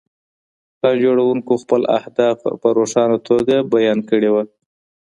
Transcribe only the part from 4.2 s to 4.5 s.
وو.